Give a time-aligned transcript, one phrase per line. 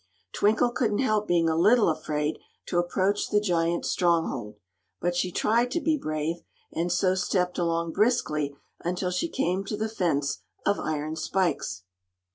[0.33, 4.55] Twinkle couldn't help being a little afraid to approach the giant's stronghold,
[4.99, 6.37] but she tried to be brave,
[6.73, 11.83] and so stepped along briskly until she came to the fence of iron spikes.